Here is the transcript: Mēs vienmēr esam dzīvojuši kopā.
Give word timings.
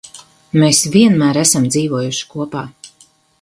Mēs 0.61 0.79
vienmēr 0.95 1.39
esam 1.41 1.67
dzīvojuši 1.75 2.27
kopā. 2.33 2.65